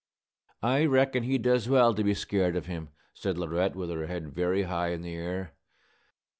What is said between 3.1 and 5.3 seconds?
said Laurette, with her head very high in the